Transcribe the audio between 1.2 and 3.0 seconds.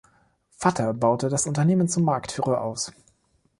das Unternehmen zum Marktführer aus.